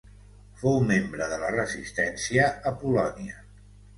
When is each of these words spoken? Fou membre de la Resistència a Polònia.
Fou 0.61 0.79
membre 0.91 1.27
de 1.33 1.37
la 1.43 1.51
Resistència 1.57 2.47
a 2.71 2.75
Polònia. 2.79 3.37